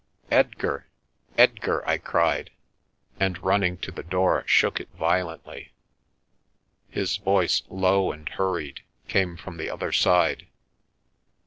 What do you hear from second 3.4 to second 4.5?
running to the door,